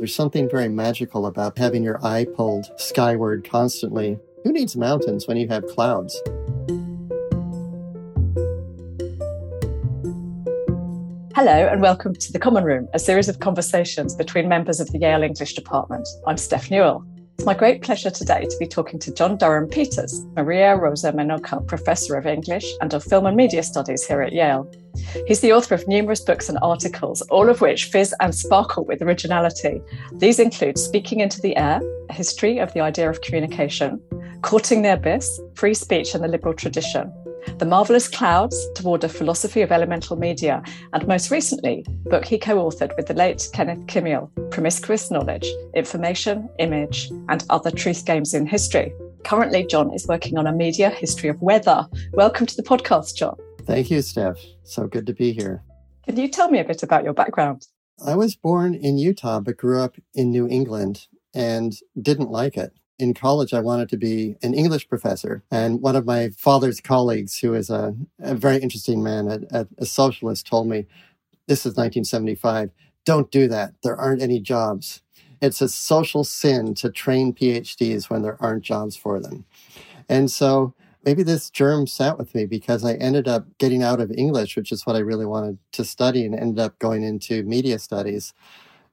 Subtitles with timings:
[0.00, 4.18] There's something very magical about having your eye pulled skyward constantly.
[4.44, 6.18] Who needs mountains when you have clouds?
[11.36, 14.98] Hello, and welcome to The Common Room, a series of conversations between members of the
[14.98, 16.08] Yale English Department.
[16.26, 17.04] I'm Steph Newell.
[17.40, 21.66] It's my great pleasure today to be talking to John Durham Peters, Maria Rosa Menocal
[21.66, 24.70] Professor of English and of Film and Media Studies here at Yale.
[25.26, 29.00] He's the author of numerous books and articles, all of which fizz and sparkle with
[29.00, 29.80] originality.
[30.12, 34.02] These include Speaking into the Air, a history of the idea of communication,
[34.42, 37.10] Courting the Abyss, Free Speech and the Liberal Tradition,
[37.58, 40.62] the Marvelous Clouds Toward a Philosophy of Elemental Media,
[40.92, 46.48] and most recently, book he co authored with the late Kenneth Cmiel, Promiscuous Knowledge, Information,
[46.58, 48.92] Image, and Other Truth Games in History.
[49.24, 51.86] Currently, John is working on a media history of weather.
[52.12, 53.36] Welcome to the podcast, John.
[53.62, 54.38] Thank you, Steph.
[54.64, 55.62] So good to be here.
[56.06, 57.66] Can you tell me a bit about your background?
[58.04, 62.72] I was born in Utah, but grew up in New England and didn't like it
[63.00, 65.42] in college, I wanted to be an English professor.
[65.50, 69.86] And one of my father's colleagues, who is a, a very interesting man, a, a
[69.86, 70.86] socialist, told me,
[71.46, 72.70] this is 1975,
[73.04, 73.74] don't do that.
[73.82, 75.02] There aren't any jobs.
[75.40, 79.46] It's a social sin to train PhDs when there aren't jobs for them.
[80.08, 84.12] And so maybe this germ sat with me because I ended up getting out of
[84.12, 87.78] English, which is what I really wanted to study, and ended up going into media
[87.78, 88.34] studies.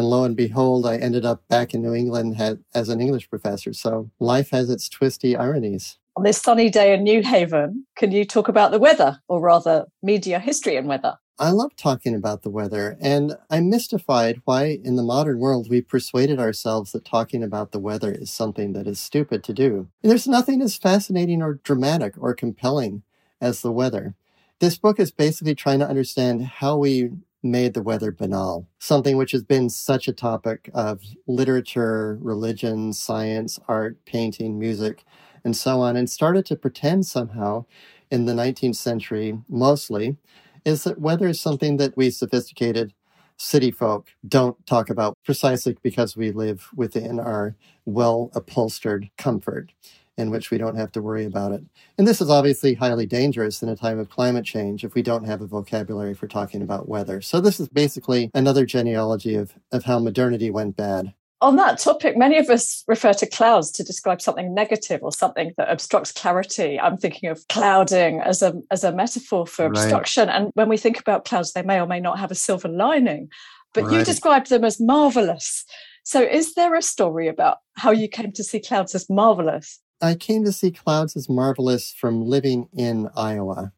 [0.00, 2.40] And lo and behold, I ended up back in New England
[2.72, 3.74] as an English professor.
[3.74, 5.98] So life has its twisty ironies.
[6.16, 9.88] On this sunny day in New Haven, can you talk about the weather, or rather,
[10.02, 11.18] media history and weather?
[11.38, 15.82] I love talking about the weather, and I'm mystified why, in the modern world, we
[15.82, 19.88] persuaded ourselves that talking about the weather is something that is stupid to do.
[20.00, 23.02] There's nothing as fascinating or dramatic or compelling
[23.38, 24.14] as the weather.
[24.60, 27.10] This book is basically trying to understand how we
[27.42, 33.58] made the weather banal, something which has been such a topic of literature, religion, science,
[33.68, 35.04] art, painting, music,
[35.44, 37.64] and so on, and started to pretend somehow
[38.10, 40.16] in the 19th century mostly
[40.64, 42.92] is that weather is something that we sophisticated
[43.38, 47.56] city folk don't talk about precisely because we live within our
[47.86, 49.72] well upholstered comfort
[50.20, 51.62] in which we don't have to worry about it.
[51.98, 55.24] And this is obviously highly dangerous in a time of climate change if we don't
[55.24, 57.20] have a vocabulary for talking about weather.
[57.20, 61.14] So this is basically another genealogy of, of how modernity went bad.
[61.42, 65.52] On that topic, many of us refer to clouds to describe something negative or something
[65.56, 66.78] that obstructs clarity.
[66.78, 69.70] I'm thinking of clouding as a as a metaphor for right.
[69.70, 70.28] obstruction.
[70.28, 73.30] And when we think about clouds, they may or may not have a silver lining.
[73.72, 73.98] But right.
[73.98, 75.64] you describe them as marvelous.
[76.02, 79.80] So is there a story about how you came to see clouds as marvelous?
[80.02, 83.72] I came to see clouds as marvelous from living in Iowa.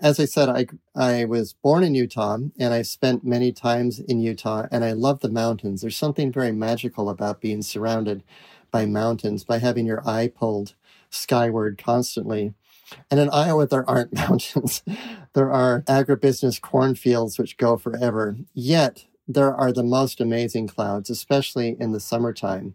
[0.00, 4.20] As I said, I, I was born in Utah and I spent many times in
[4.20, 5.80] Utah and I love the mountains.
[5.80, 8.22] There's something very magical about being surrounded
[8.70, 10.74] by mountains, by having your eye pulled
[11.10, 12.54] skyward constantly.
[13.10, 14.82] And in Iowa, there aren't mountains.
[15.34, 18.36] there are agribusiness cornfields which go forever.
[18.54, 22.74] Yet, there are the most amazing clouds, especially in the summertime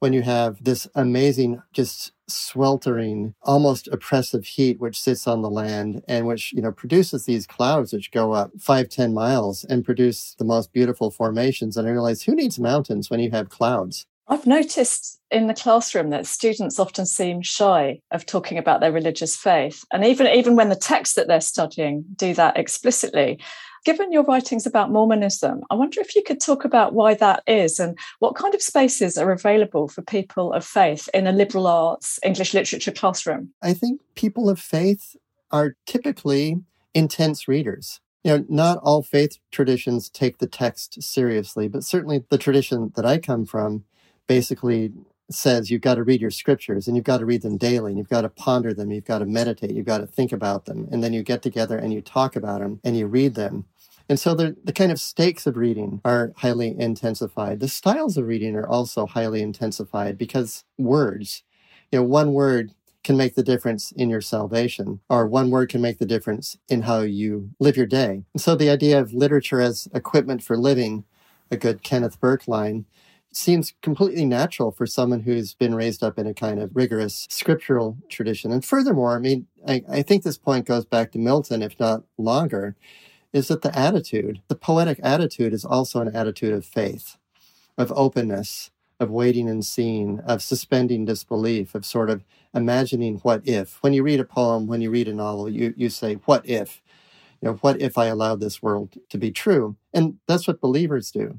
[0.00, 6.02] when you have this amazing, just sweltering, almost oppressive heat which sits on the land
[6.08, 10.34] and which, you know, produces these clouds which go up five, ten miles and produce
[10.38, 11.76] the most beautiful formations.
[11.76, 14.06] And I realize who needs mountains when you have clouds?
[14.28, 19.36] I've noticed in the classroom that students often seem shy of talking about their religious
[19.36, 19.84] faith.
[19.92, 23.38] And even, even when the texts that they're studying do that explicitly,
[23.86, 27.78] Given your writings about Mormonism, I wonder if you could talk about why that is
[27.78, 32.18] and what kind of spaces are available for people of faith in a liberal arts
[32.24, 33.50] English literature classroom.
[33.62, 35.14] I think people of faith
[35.52, 36.56] are typically
[36.94, 38.00] intense readers.
[38.24, 43.06] You know, not all faith traditions take the text seriously, but certainly the tradition that
[43.06, 43.84] I come from
[44.26, 44.90] basically
[45.30, 47.98] says you've got to read your scriptures and you've got to read them daily and
[47.98, 50.88] you've got to ponder them, you've got to meditate, you've got to think about them.
[50.90, 53.64] And then you get together and you talk about them and you read them.
[54.08, 57.60] And so the, the kind of stakes of reading are highly intensified.
[57.60, 61.42] The styles of reading are also highly intensified because words,
[61.90, 62.72] you know, one word
[63.02, 66.82] can make the difference in your salvation, or one word can make the difference in
[66.82, 68.24] how you live your day.
[68.34, 71.04] And so the idea of literature as equipment for living,
[71.50, 72.84] a good Kenneth Burke line,
[73.32, 77.96] seems completely natural for someone who's been raised up in a kind of rigorous scriptural
[78.08, 78.50] tradition.
[78.50, 82.02] And furthermore, I mean, I, I think this point goes back to Milton, if not
[82.18, 82.74] longer
[83.36, 87.18] is that the attitude, the poetic attitude, is also an attitude of faith,
[87.76, 92.24] of openness, of waiting and seeing, of suspending disbelief, of sort of
[92.54, 93.82] imagining what if.
[93.82, 96.80] When you read a poem, when you read a novel, you, you say, what if?
[97.42, 99.76] You know, what if I allowed this world to be true?
[99.92, 101.20] And that's what believers do.
[101.20, 101.38] You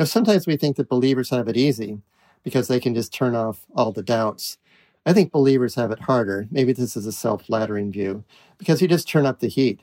[0.00, 2.02] know, sometimes we think that believers have it easy
[2.42, 4.58] because they can just turn off all the doubts.
[5.06, 6.46] I think believers have it harder.
[6.50, 8.24] Maybe this is a self flattering view
[8.58, 9.80] because you just turn up the heat.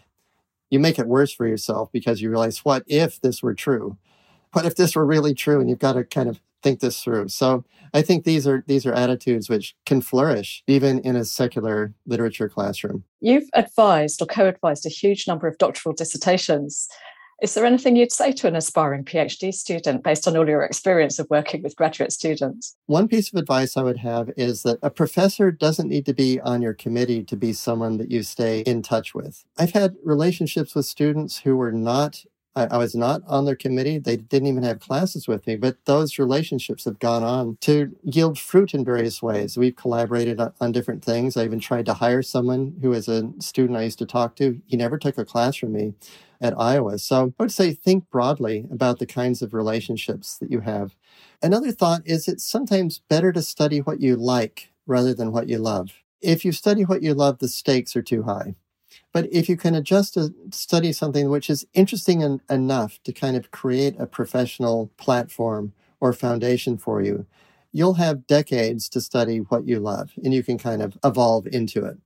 [0.70, 3.98] You make it worse for yourself because you realize, what if this were true?
[4.54, 5.60] What if this were really true?
[5.60, 7.30] And you've got to kind of think this through.
[7.30, 11.94] So I think these are these are attitudes which can flourish even in a secular
[12.06, 13.04] literature classroom.
[13.22, 16.88] You've advised or co-advised a huge number of doctoral dissertations.
[17.40, 21.20] Is there anything you'd say to an aspiring PhD student based on all your experience
[21.20, 22.76] of working with graduate students?
[22.88, 26.40] One piece of advice I would have is that a professor doesn't need to be
[26.42, 29.46] on your committee to be someone that you stay in touch with.
[29.56, 34.00] I've had relationships with students who were not I, I, was not on their committee.
[34.00, 38.40] They didn't even have classes with me, but those relationships have gone on to yield
[38.40, 39.58] fruit in various ways.
[39.58, 41.38] We've collaborated on, on different things.
[41.38, 44.60] I even tried to hire someone who is a student I used to talk to.
[44.66, 45.94] He never took a class from me
[46.42, 46.98] at Iowa.
[47.00, 50.96] So I would say think broadly about the kinds of relationships that you have.
[51.42, 55.58] Another thought is it's sometimes better to study what you like rather than what you
[55.58, 55.92] love.
[56.22, 58.56] If you study what you love, the stakes are too high.
[59.14, 63.36] But if you can adjust to study something which is interesting en- enough to kind
[63.36, 67.26] of create a professional platform or foundation for you,
[67.72, 71.86] you'll have decades to study what you love and you can kind of evolve into
[71.86, 71.98] it.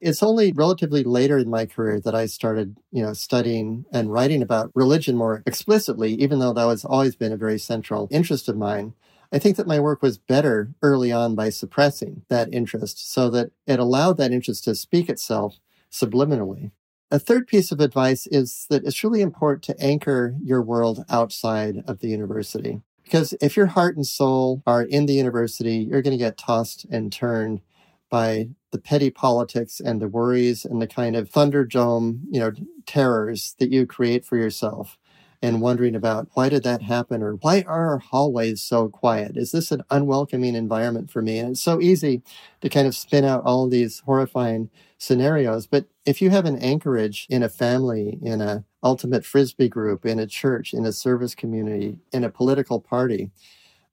[0.00, 4.40] It's only relatively later in my career that I started, you know, studying and writing
[4.40, 8.56] about religion more explicitly, even though that has always been a very central interest of
[8.56, 8.94] mine.
[9.32, 13.52] I think that my work was better early on by suppressing that interest so that
[13.66, 15.60] it allowed that interest to speak itself
[15.90, 16.70] subliminally.
[17.10, 21.82] A third piece of advice is that it's really important to anchor your world outside
[21.86, 22.82] of the university.
[23.02, 26.86] Because if your heart and soul are in the university, you're going to get tossed
[26.90, 27.60] and turned
[28.08, 32.52] by the petty politics and the worries and the kind of thunderdome, you know,
[32.86, 34.96] terrors that you create for yourself
[35.42, 39.36] and wondering about why did that happen or why are our hallways so quiet?
[39.36, 41.38] Is this an unwelcoming environment for me?
[41.38, 42.22] And it's so easy
[42.60, 45.66] to kind of spin out all these horrifying scenarios.
[45.66, 50.18] But if you have an anchorage in a family, in a ultimate frisbee group, in
[50.18, 53.30] a church, in a service community, in a political party,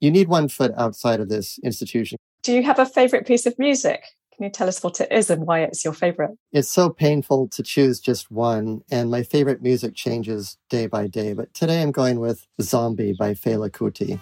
[0.01, 2.17] you need one foot outside of this institution.
[2.43, 4.03] Do you have a favorite piece of music?
[4.37, 6.37] Can you tell us what it is and why it's your favorite?
[6.51, 11.33] It's so painful to choose just one, and my favorite music changes day by day.
[11.33, 14.19] But today I'm going with Zombie by Fela Kuti.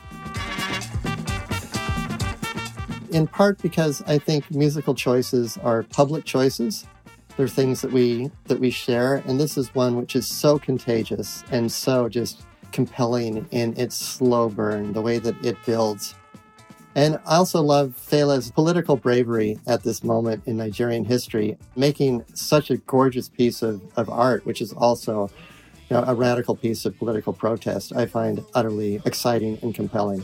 [3.14, 6.88] In part because I think musical choices are public choices.
[7.36, 11.44] They're things that we that we share, and this is one which is so contagious
[11.52, 16.16] and so just compelling in its slow burn, the way that it builds
[16.96, 22.72] and I also love Fela's political bravery at this moment in Nigerian history, making such
[22.72, 25.30] a gorgeous piece of, of art, which is also
[25.90, 30.24] you know, a radical piece of political protest, I find utterly exciting and compelling.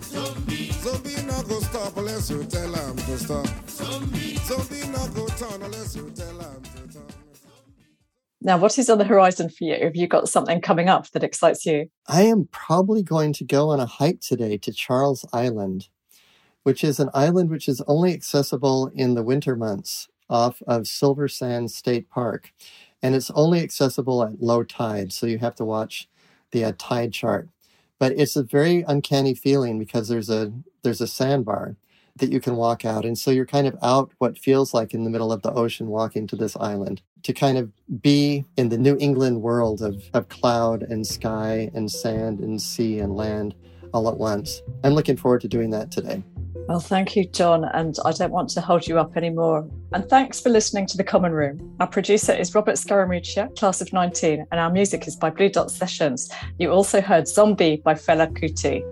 [0.00, 0.72] Zombie.
[3.66, 4.36] Zombie.
[8.42, 9.76] Now, what is on the horizon for you?
[9.82, 11.88] Have you got something coming up that excites you?
[12.06, 15.88] I am probably going to go on a hike today to Charles Island,
[16.62, 21.28] which is an island which is only accessible in the winter months off of Silver
[21.28, 22.52] Sand State Park.
[23.02, 26.08] And it's only accessible at low tide, so you have to watch
[26.50, 27.48] the uh, tide chart.
[27.98, 30.52] But it's a very uncanny feeling because there's a
[30.82, 31.76] there's a sandbar
[32.16, 33.04] that you can walk out.
[33.04, 35.88] And so you're kind of out what feels like in the middle of the ocean
[35.88, 37.70] walking to this island to kind of
[38.00, 42.98] be in the New England world of, of cloud and sky and sand and sea
[42.98, 43.54] and land
[43.92, 44.62] all at once.
[44.84, 46.22] I'm looking forward to doing that today.
[46.68, 47.64] Well, thank you, John.
[47.64, 49.68] And I don't want to hold you up anymore.
[49.92, 51.76] And thanks for listening to The Common Room.
[51.78, 55.70] Our producer is Robert Scaramuccia, class of 19, and our music is by Blue Dot
[55.70, 56.28] Sessions.
[56.58, 58.82] You also heard Zombie by Fela Kuti.